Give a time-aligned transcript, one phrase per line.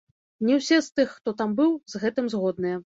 [0.49, 2.87] Не ўсе, з тых, хто там быў, з гэтым згодныя.